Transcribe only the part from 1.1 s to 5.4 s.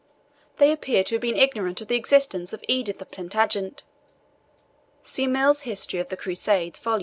have been ignorant of the existence of Edith of Plantagenet. See